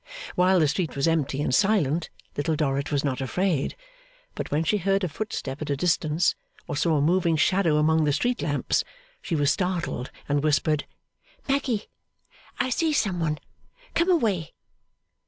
[0.33, 3.75] While the street was empty and silent, Little Dorrit was not afraid;
[4.33, 6.33] but when she heard a footstep at a distance,
[6.67, 8.83] or saw a moving shadow among the street lamps,
[9.21, 10.87] she was startled, and whispered,
[11.47, 11.85] 'Maggy,
[12.59, 13.37] I see some one.
[13.93, 14.53] Come away!